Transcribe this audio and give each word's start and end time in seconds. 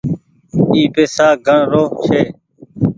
اي 0.73 0.81
پئيسا 0.93 1.27
گڻ 1.45 1.59
رو 1.71 1.83
ڇي۔ 2.03 2.19